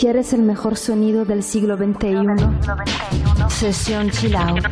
[0.00, 2.16] ¿Quieres el mejor sonido del siglo XXI?
[3.50, 4.64] Sesión Chill Out.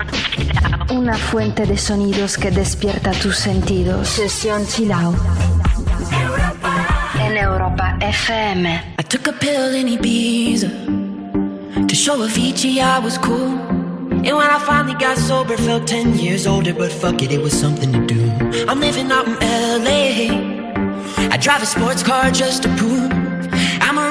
[0.91, 4.09] Una fuente de sonidos que despierta tus sentidos.
[4.09, 5.19] Sesión Chill Out.
[7.21, 8.95] En Europa FM.
[8.99, 10.71] I took a pill in Ibiza
[11.87, 13.53] to show Avicii I was cool.
[14.11, 17.53] And when I finally got sober, felt 10 years older, but fuck it, it was
[17.53, 18.65] something to do.
[18.67, 19.35] I'm living out in
[19.85, 21.29] LA.
[21.31, 23.18] I drive a sports car just to prove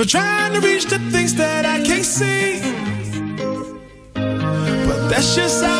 [0.00, 2.58] for trying to reach the things that I can't see.
[4.14, 5.79] But that's just how.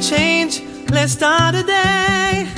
[0.00, 2.57] Change, let's start a day.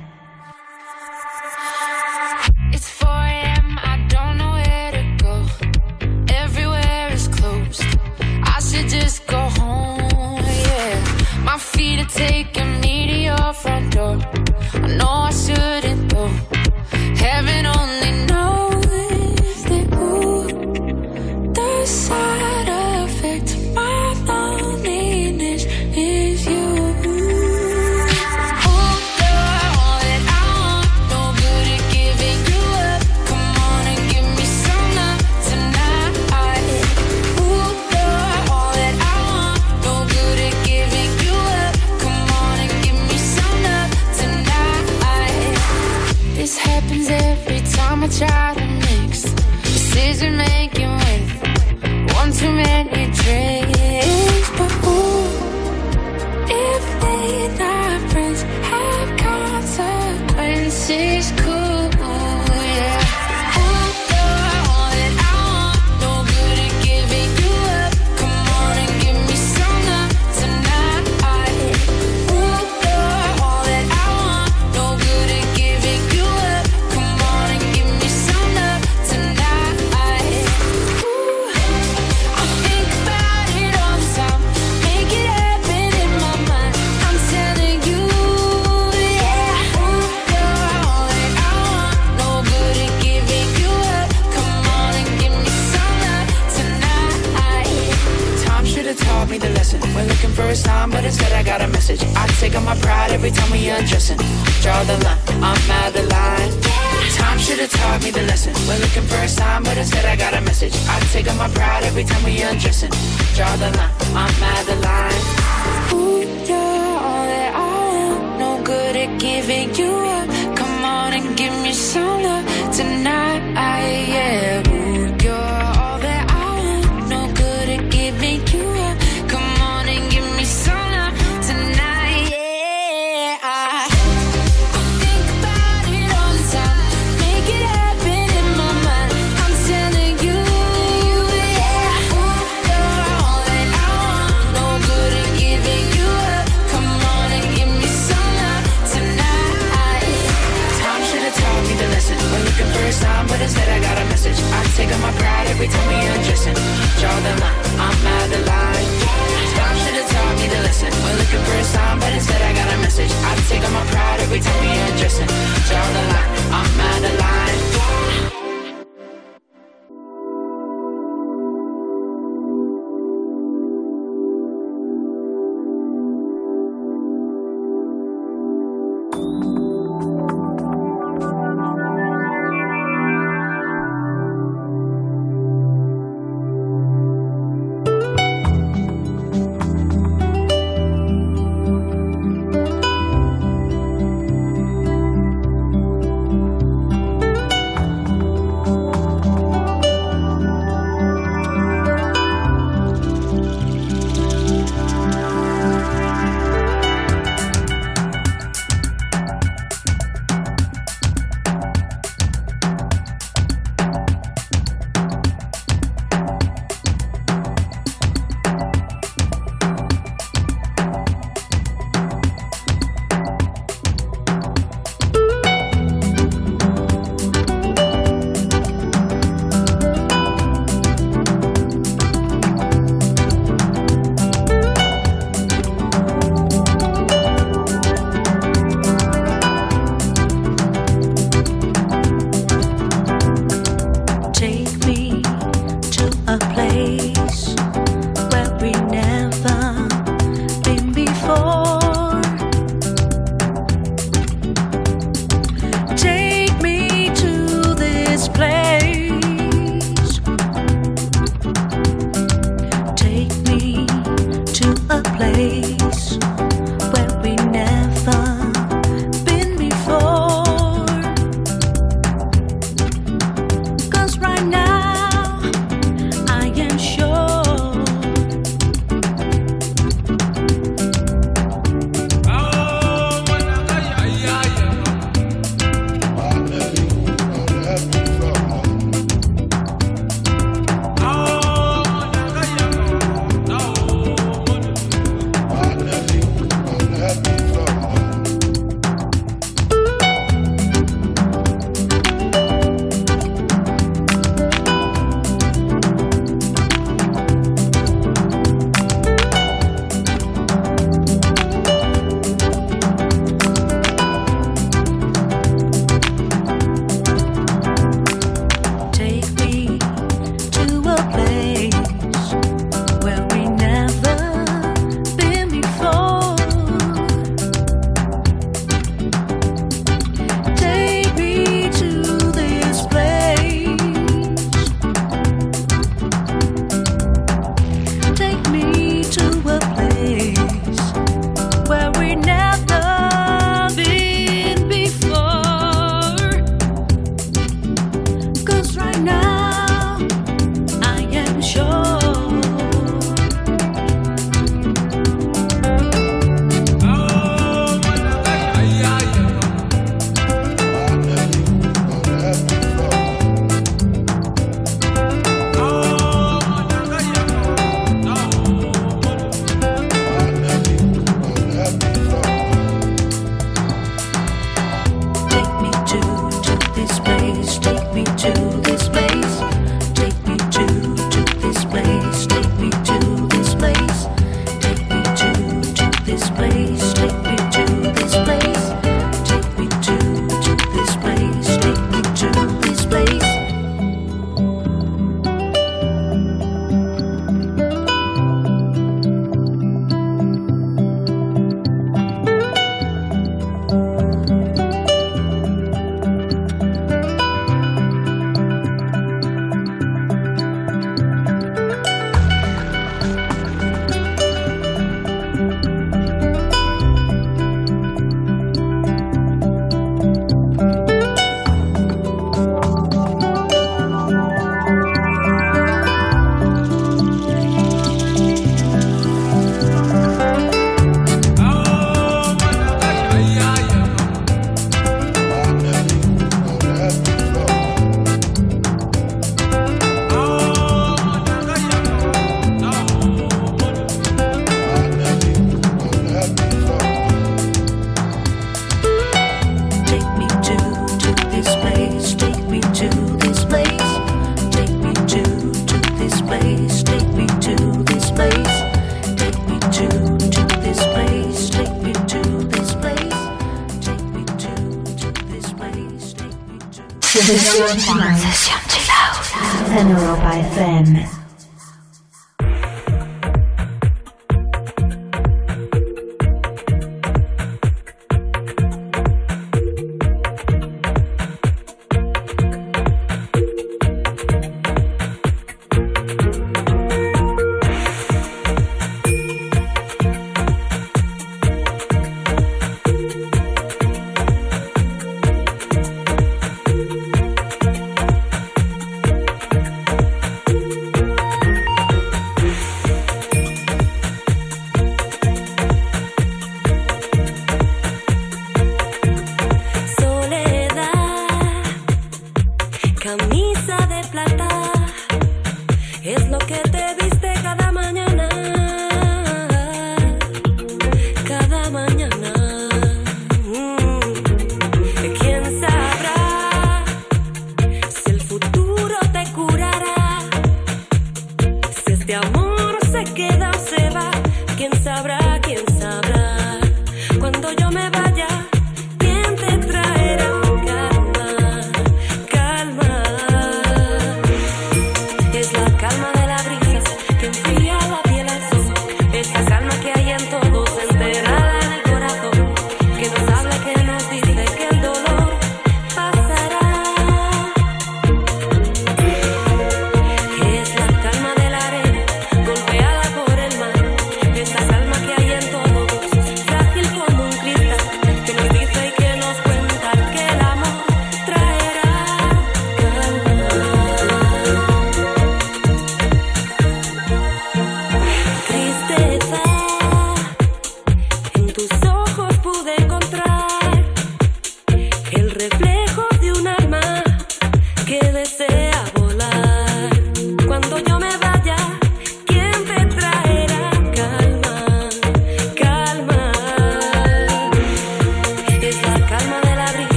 [467.53, 468.10] 这是？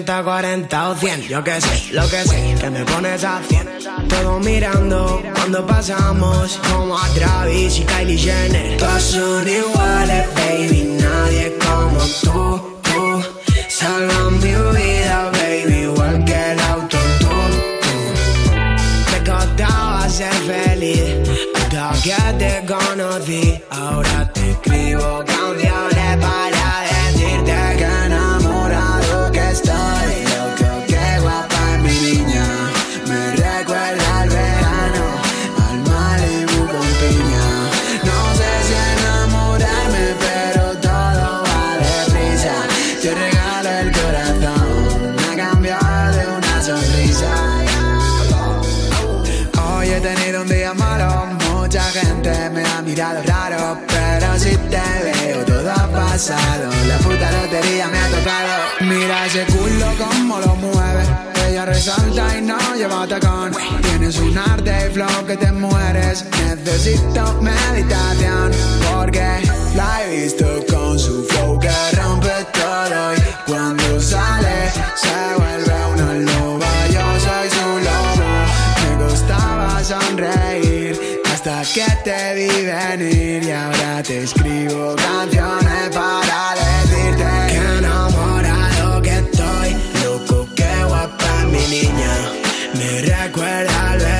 [0.00, 1.28] 60, 40 o 100.
[1.28, 3.68] Yo que sé, lo que sé, que me pones a 100.
[4.08, 6.58] Todo mirando cuando pasamos.
[6.70, 8.76] Como a Travis y Kylie Jenner.
[8.78, 10.96] Todos son iguales, baby.
[10.98, 13.22] Nadie como tú, tú.
[13.68, 15.82] Salva mi vida, baby.
[15.82, 17.28] Igual que el auto, tú,
[17.82, 17.96] tú.
[19.12, 23.60] Me costaba ser feliz hasta que te conocí.
[23.70, 25.29] Ahora te escribo
[56.20, 58.52] pasado, la puta lotería me ha tocado.
[58.80, 61.02] Mira ese culo como lo mueve,
[61.48, 63.52] ella resalta y no lleva tacón.
[63.80, 68.52] Tienes un arte y flow que te mueres, necesito meditación,
[68.92, 69.28] porque
[69.74, 74.70] la he visto con su flow que rompe todo y cuando sale
[75.02, 76.72] se vuelve una loba.
[76.96, 78.30] Yo soy su lobo,
[78.82, 80.49] me gustaba sonreír
[81.62, 89.76] que te vi venir y ahora te escribo canciones para decirte que enamorado que estoy,
[90.02, 92.32] loco que guapa mi niña,
[92.72, 94.19] me recuerda al al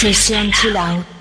[0.00, 1.19] 吹上枝头。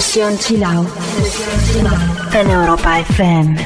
[0.00, 0.86] Sesión Chilao
[2.32, 3.56] en Europa FM.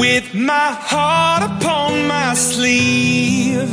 [0.00, 3.70] With my heart upon my sleeve,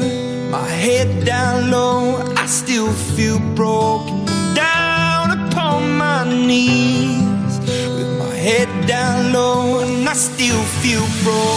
[0.52, 7.60] my head down low, I still feel broken down upon my knees.
[7.98, 11.57] With my head down low, and I still feel broken.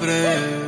[0.00, 0.59] siempre.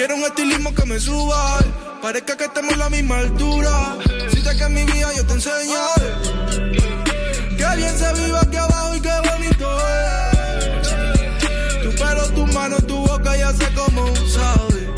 [0.00, 1.58] Quiero un estilismo que me suba.
[2.00, 3.98] Parezca que estemos en la misma altura.
[4.30, 5.78] Si te que en mi vida yo te enseño.
[7.58, 11.82] Que bien se vive aquí abajo y qué bonito es.
[11.82, 14.88] Tu pelo, tu mano, tu boca ya sé cómo sabe.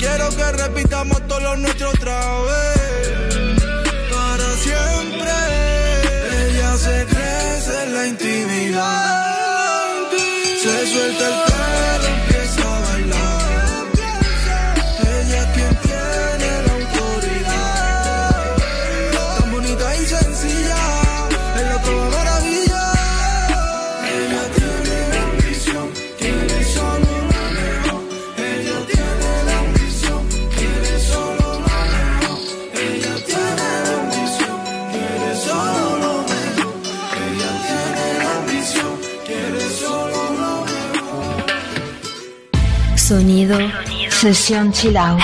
[0.00, 2.79] Quiero que repitamos todos los nuestros otra vez.
[44.20, 45.16] 此消去了。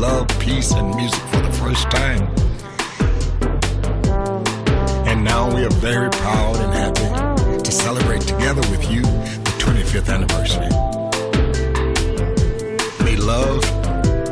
[0.00, 2.22] love, peace, and music for the first time.
[5.06, 10.08] And now we are very proud and happy to celebrate together with you the 25th
[10.08, 10.70] anniversary.
[13.04, 13.60] May love,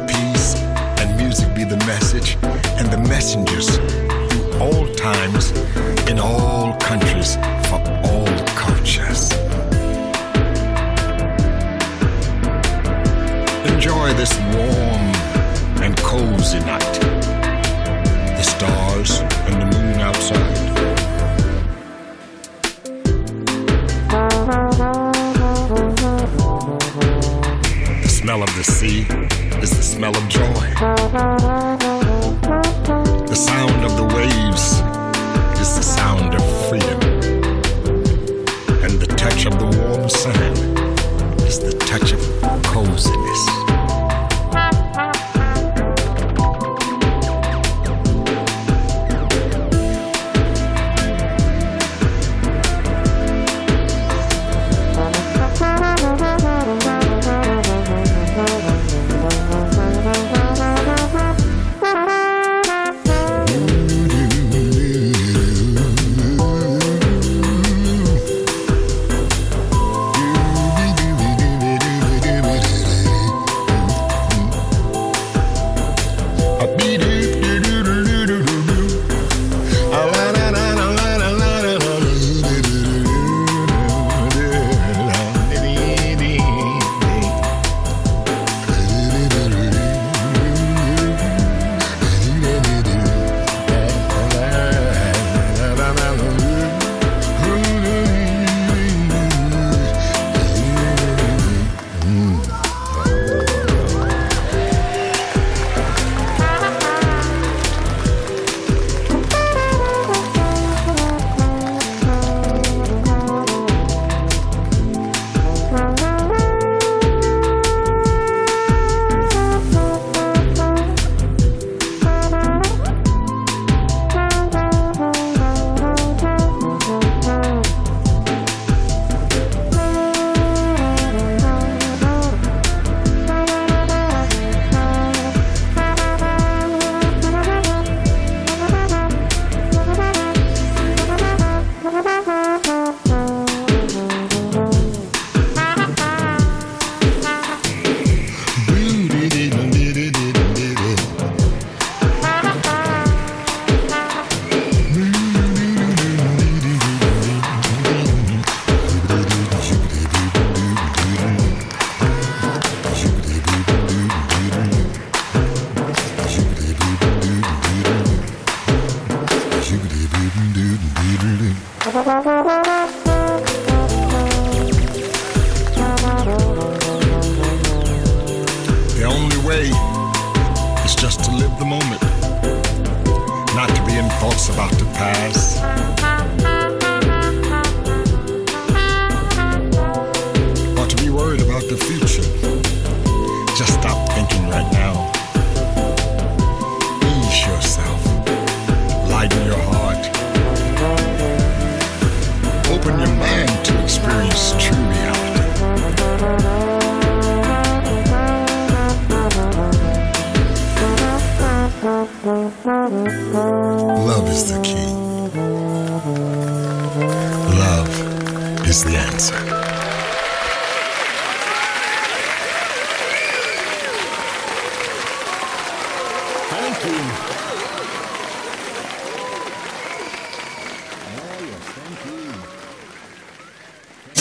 [0.08, 0.54] peace,
[1.00, 2.38] and music be the message
[2.78, 5.50] and the messengers through all times,
[6.08, 7.36] in all countries,
[7.68, 8.26] for all
[8.56, 9.32] cultures.
[13.74, 14.87] enjoy this warm
[16.18, 17.00] cozy night.
[18.38, 20.57] The stars and the moon outside.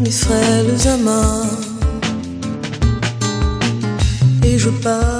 [0.00, 1.46] mes frêles amas
[4.44, 5.19] et je pars.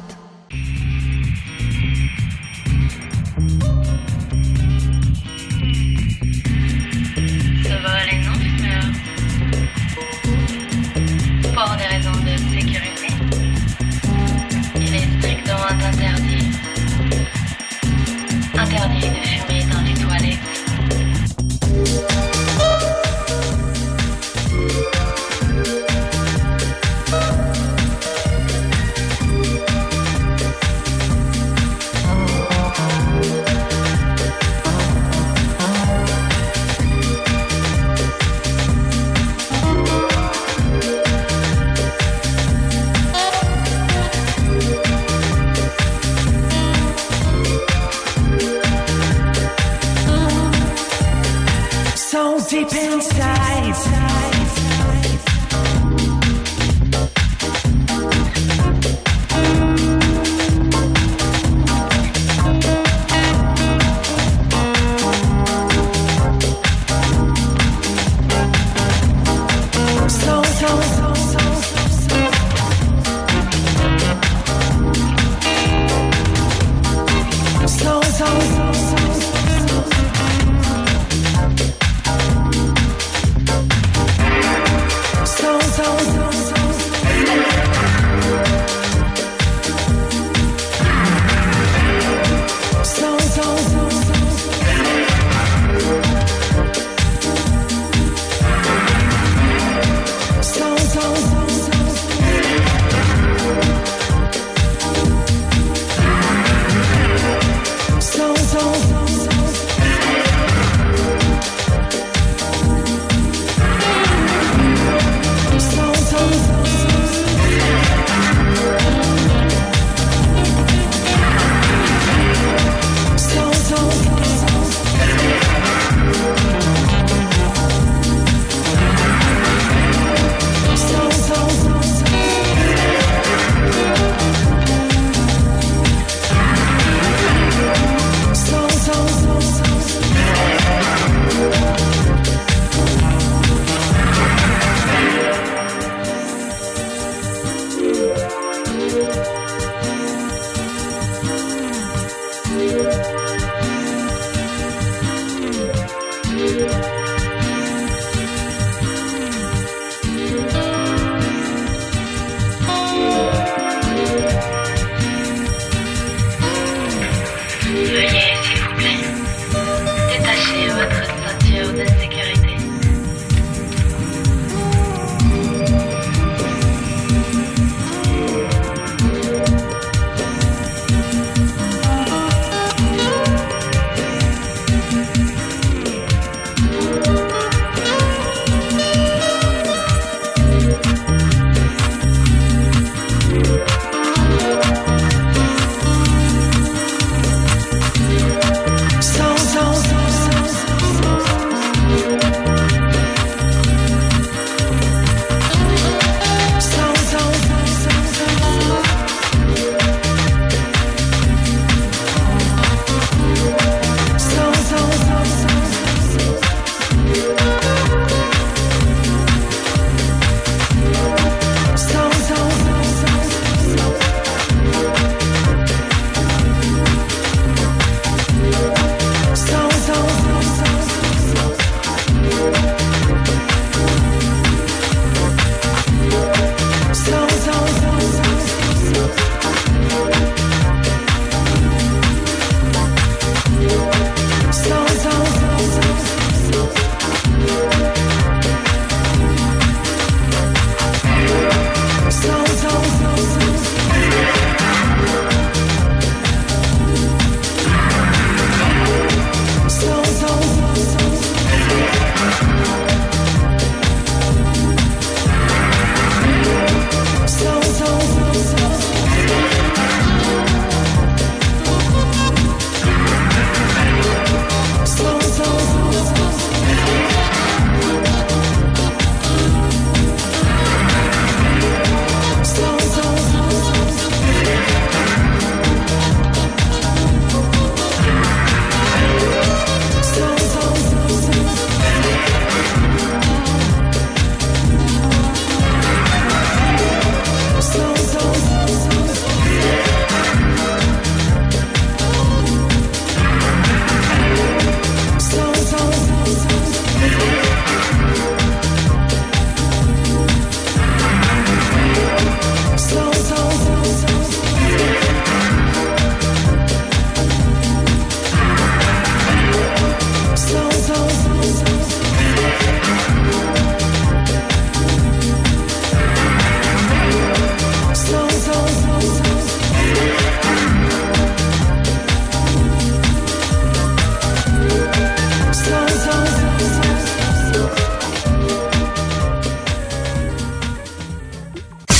[85.83, 86.20] so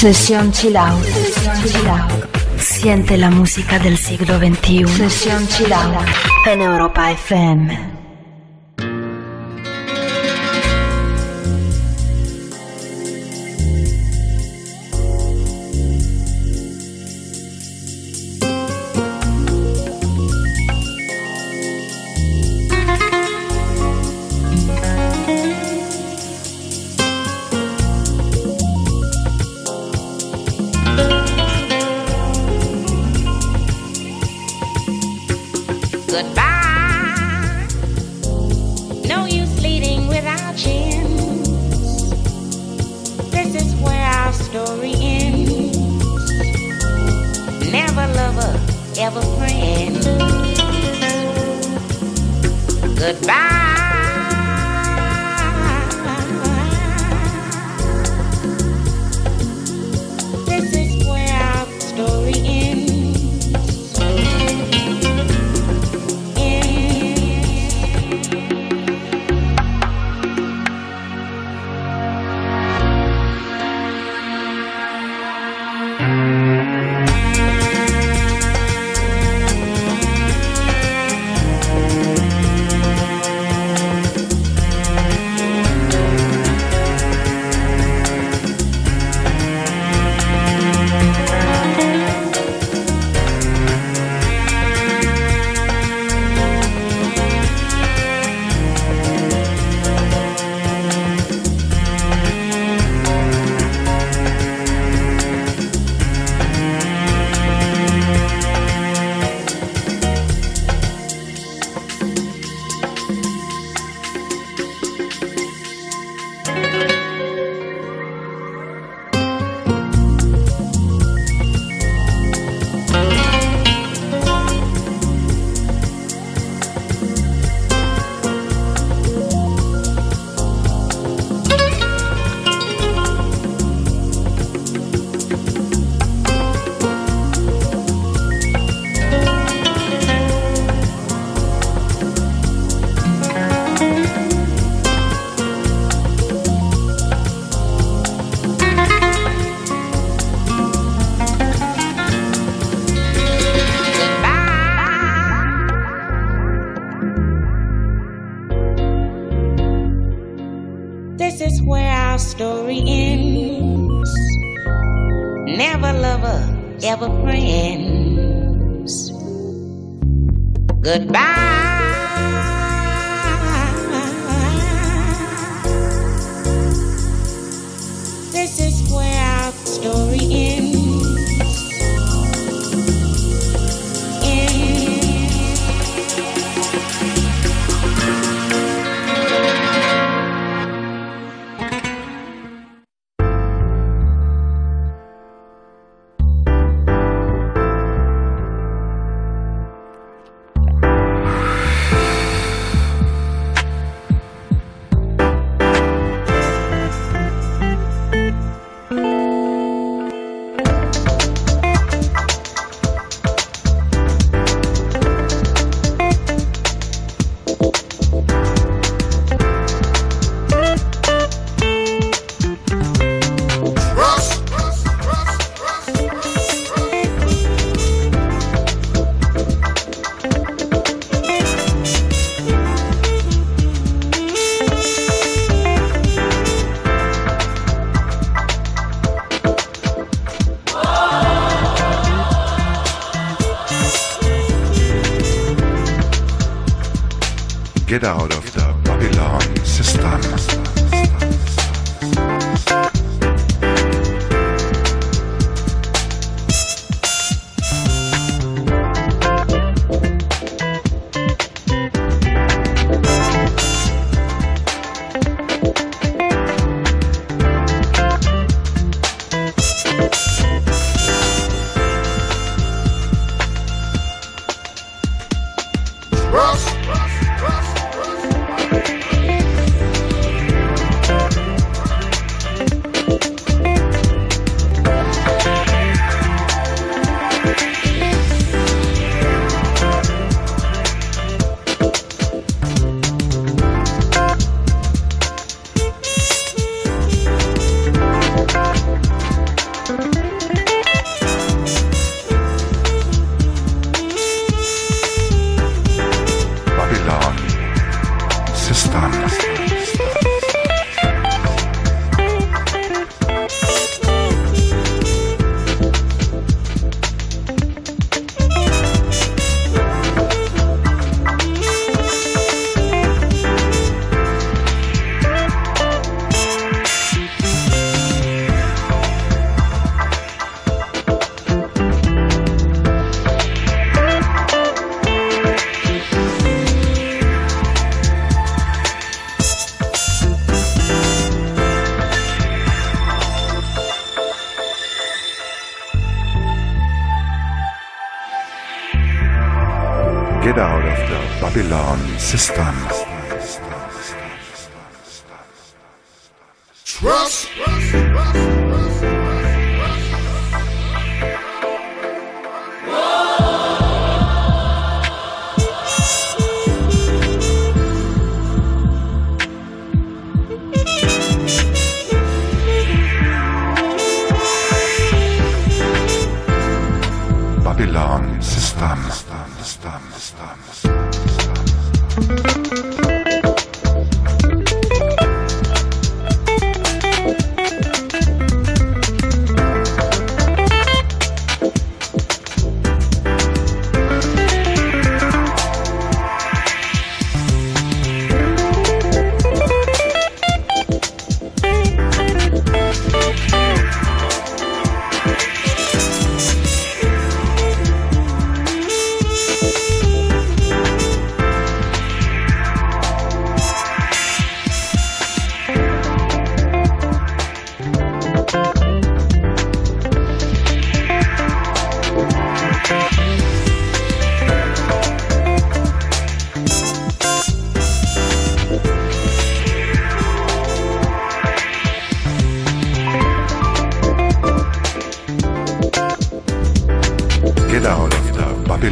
[0.01, 0.75] Sesión Chill
[2.57, 4.87] Siente la música del siglo XXI.
[4.87, 6.07] Sesión Chill Out.
[6.47, 7.90] En Europa FM.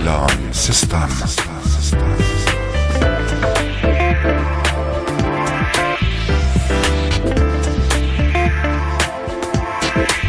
[0.10, 1.10] alarm system.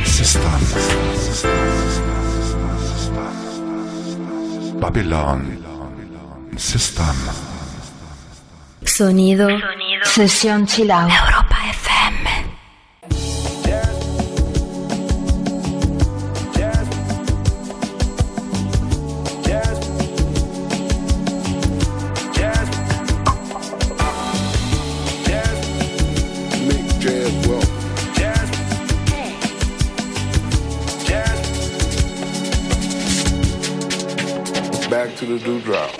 [0.05, 0.61] System.
[4.81, 5.41] Babylon
[6.57, 7.17] System.
[8.85, 9.47] Sonido.
[9.49, 10.05] Sonido.
[10.05, 11.09] Sesión chilao.
[35.75, 36.00] out.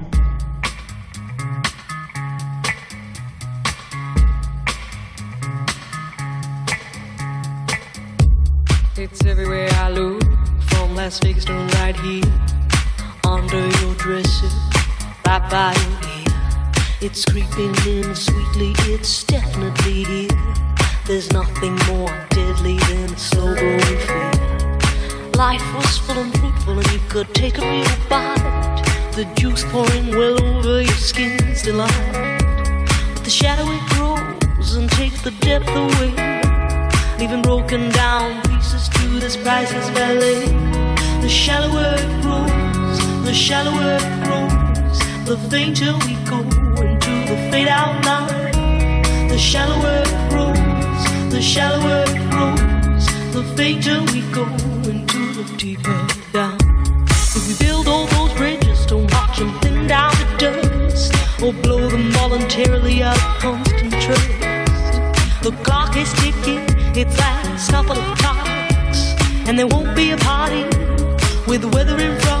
[43.31, 46.39] the shallower it grows, the fainter we go
[46.83, 49.29] into the fade out line.
[49.29, 54.43] The shallower it grows, the shallower it grows, the fainter we go
[54.83, 56.57] into the deeper down.
[57.07, 61.87] If we build all those bridges, don't watch them thin down to dust, or blow
[61.87, 64.27] them voluntarily out of constant trust.
[65.41, 66.65] The clock is ticking,
[66.99, 69.15] it's last couple of clocks,
[69.47, 70.63] and there won't be a party
[71.47, 72.40] with the weather in front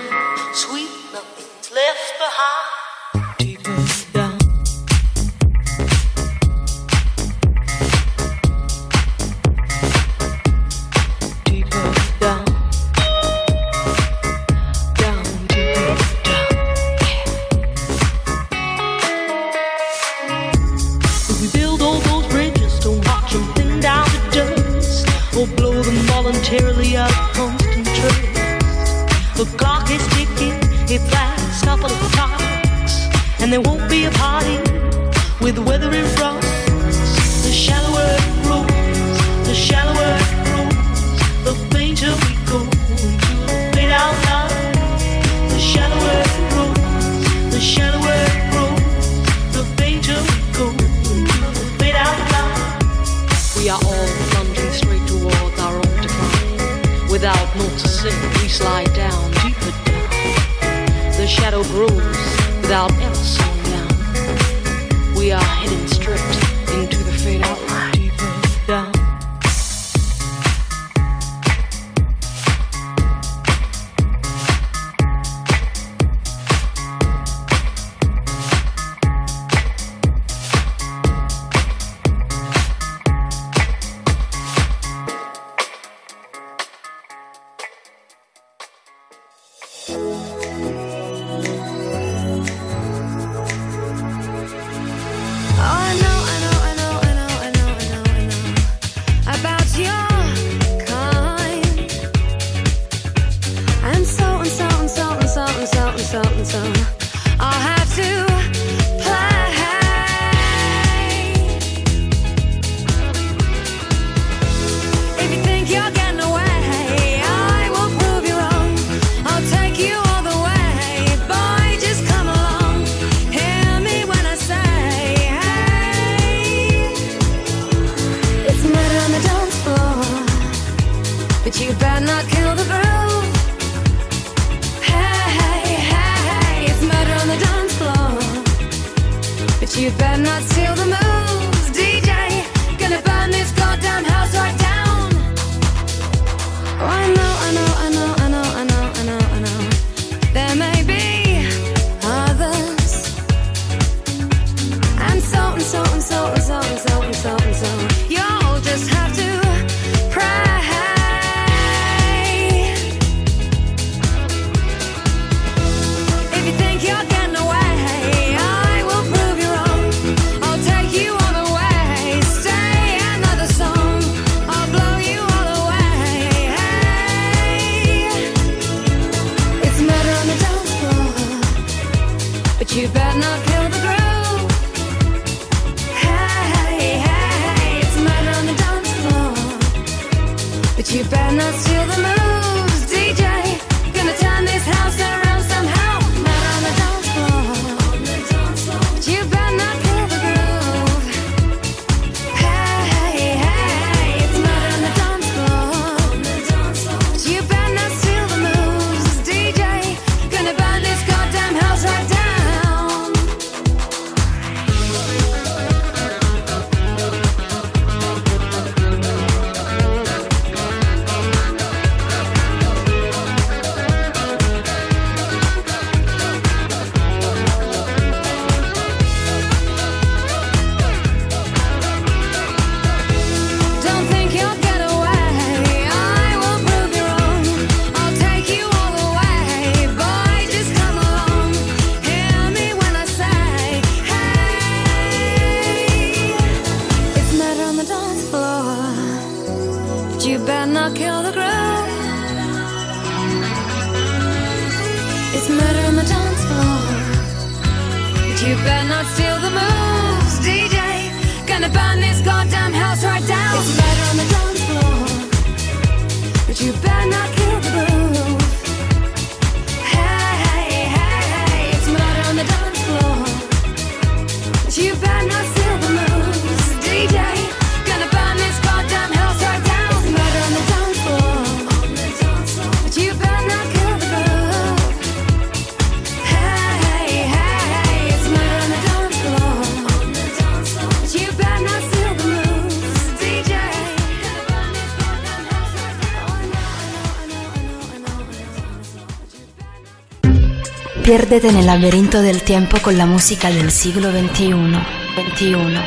[301.11, 304.53] Piérdete en el laberinto del tiempo con la música del siglo XXI.
[304.53, 304.81] 21,
[305.17, 305.81] 21.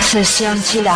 [0.00, 0.86] Sesión Chill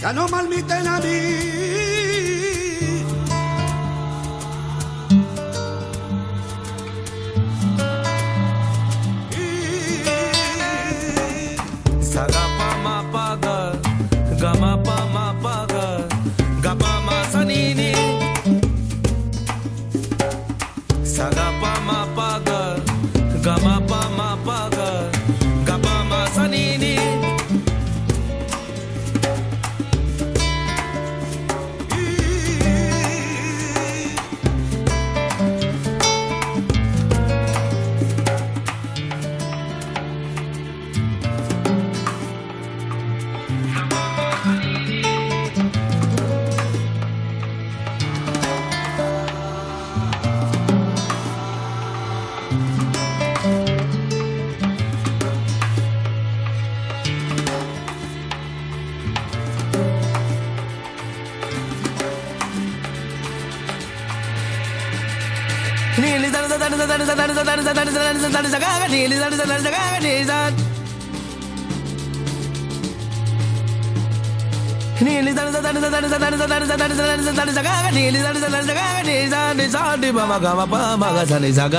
[0.00, 1.77] Ya no malmiten a mí
[81.52, 81.76] సగ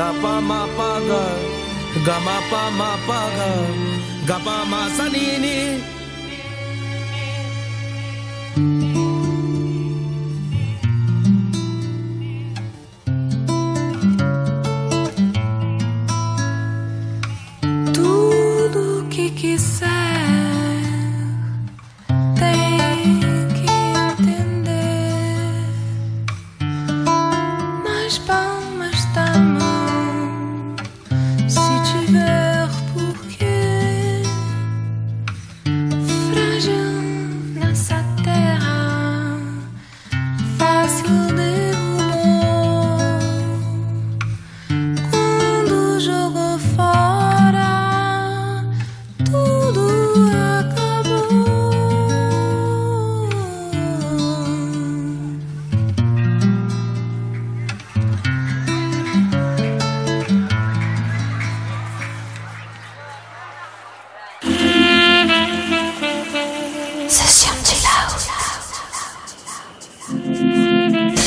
[0.00, 0.90] Gapa ma pa
[2.06, 2.90] Gama pa ma
[4.28, 4.80] Gapa ma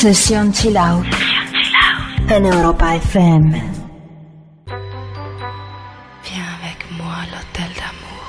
[0.00, 1.04] Session Chill Out.
[2.30, 3.52] En Europa FM.
[6.24, 8.28] Viens avec moi à l'hôtel d'amour.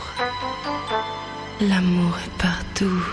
[1.61, 3.03] L'amour est partout.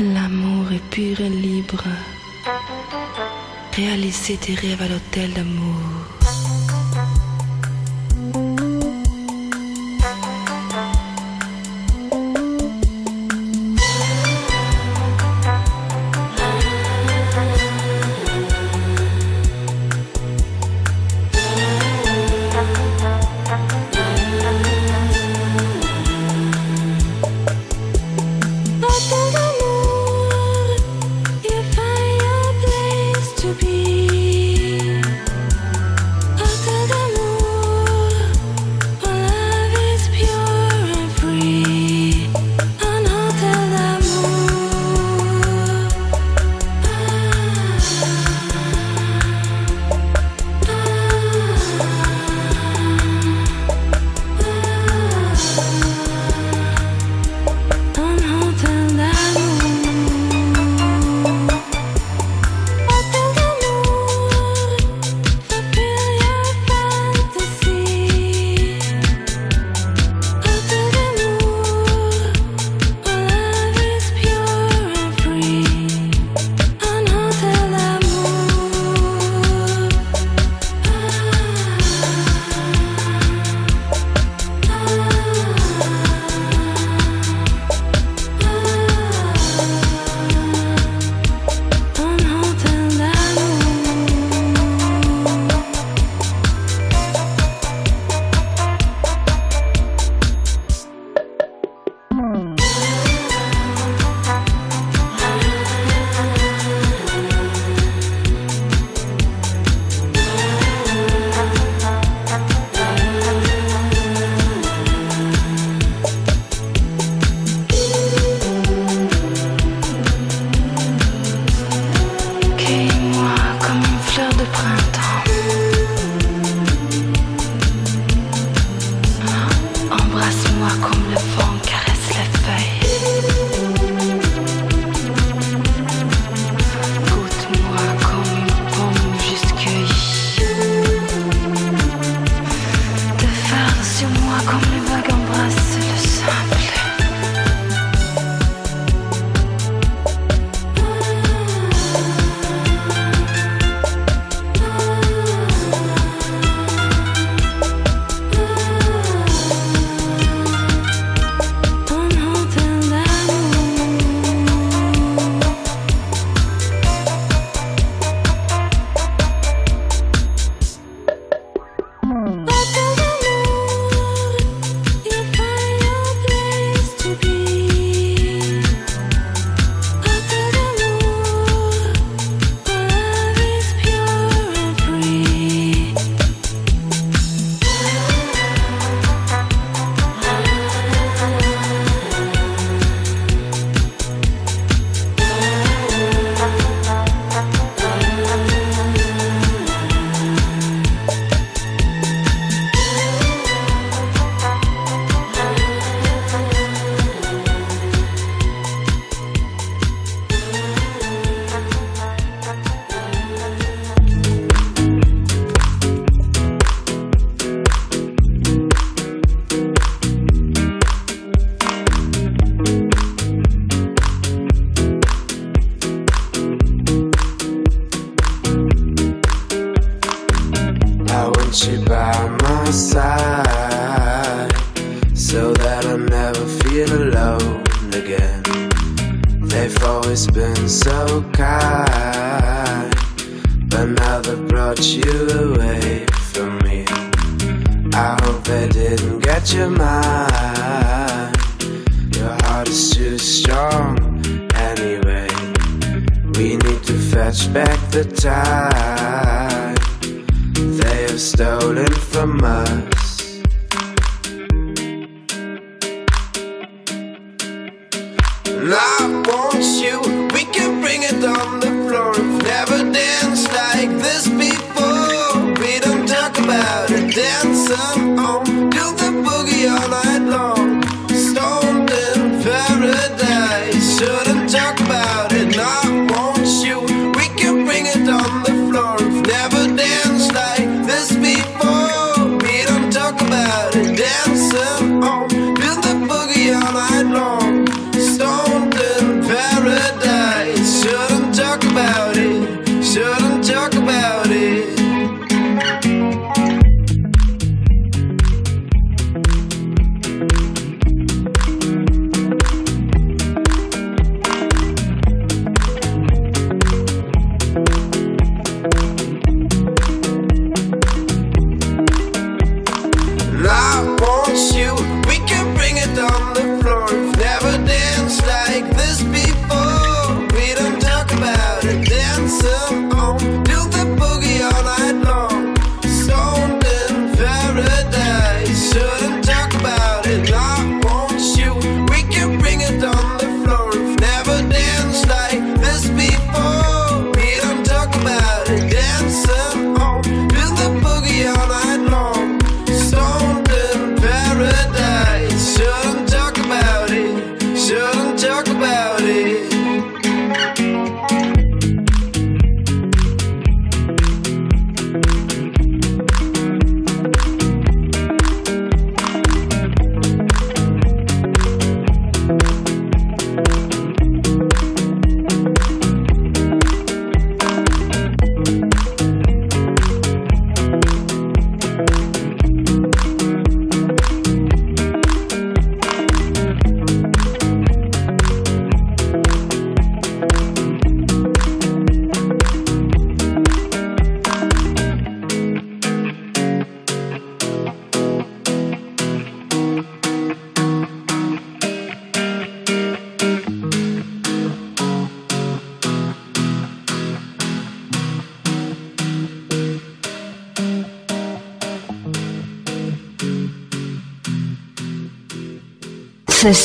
[0.00, 1.84] L'amour est pur et libre.
[3.76, 6.21] Réalisez tes rêves à l'hôtel d'amour.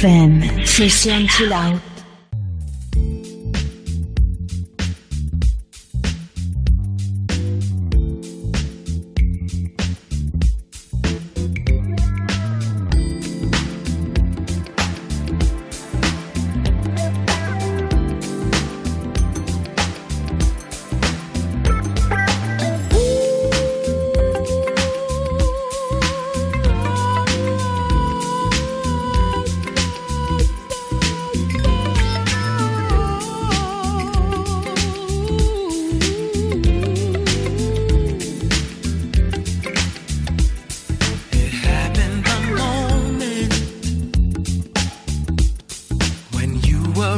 [0.00, 1.89] FM, Sesión Chill Out.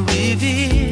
[0.09, 0.92] rivet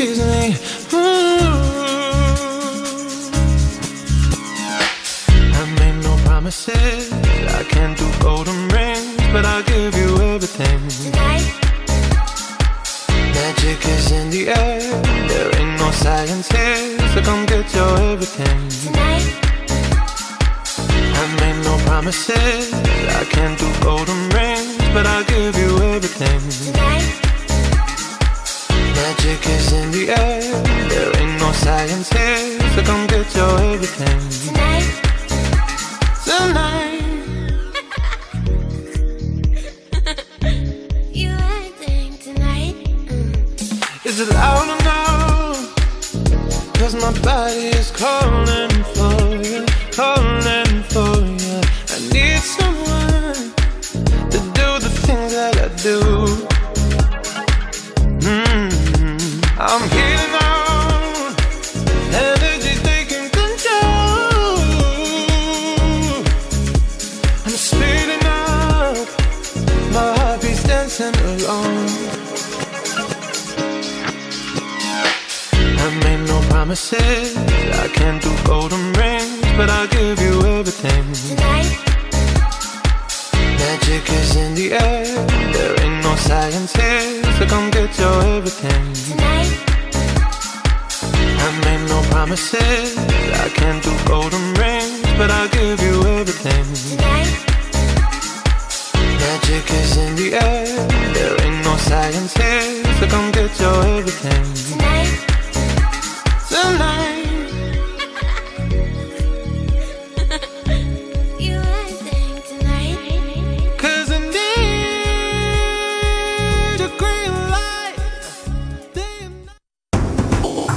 [0.00, 0.54] Excuse me.
[0.94, 1.40] Ooh.
[5.54, 7.12] I made no promises.
[7.12, 8.77] I can't do golden rings.